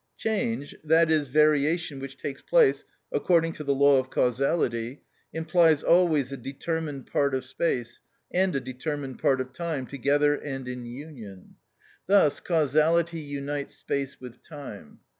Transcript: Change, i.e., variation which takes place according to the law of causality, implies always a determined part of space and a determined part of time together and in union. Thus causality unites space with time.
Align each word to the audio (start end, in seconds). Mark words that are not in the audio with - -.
Change, 0.17 0.73
i.e., 0.83 1.19
variation 1.31 1.99
which 1.99 2.17
takes 2.17 2.41
place 2.41 2.85
according 3.11 3.53
to 3.53 3.63
the 3.63 3.75
law 3.75 3.99
of 3.99 4.09
causality, 4.09 5.03
implies 5.31 5.83
always 5.83 6.31
a 6.31 6.37
determined 6.37 7.05
part 7.05 7.35
of 7.35 7.45
space 7.45 8.01
and 8.31 8.55
a 8.55 8.59
determined 8.59 9.19
part 9.19 9.39
of 9.39 9.53
time 9.53 9.85
together 9.85 10.33
and 10.33 10.67
in 10.67 10.87
union. 10.87 11.53
Thus 12.07 12.39
causality 12.39 13.19
unites 13.19 13.75
space 13.77 14.19
with 14.19 14.41
time. 14.41 15.01